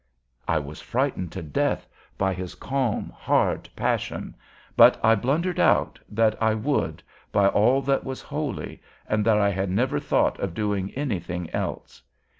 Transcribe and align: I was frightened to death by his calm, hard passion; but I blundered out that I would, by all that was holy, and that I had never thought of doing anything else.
I 0.47 0.57
was 0.57 0.81
frightened 0.81 1.31
to 1.33 1.43
death 1.43 1.87
by 2.17 2.33
his 2.33 2.55
calm, 2.55 3.13
hard 3.15 3.69
passion; 3.75 4.33
but 4.75 4.99
I 5.05 5.13
blundered 5.13 5.59
out 5.59 5.99
that 6.09 6.35
I 6.41 6.55
would, 6.55 7.03
by 7.31 7.47
all 7.49 7.83
that 7.83 8.03
was 8.03 8.19
holy, 8.23 8.81
and 9.07 9.23
that 9.25 9.37
I 9.37 9.49
had 9.51 9.69
never 9.69 9.99
thought 9.99 10.39
of 10.39 10.55
doing 10.55 10.89
anything 10.95 11.51
else. 11.51 12.01